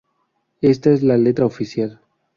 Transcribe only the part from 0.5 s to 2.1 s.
Esta es la letra oficial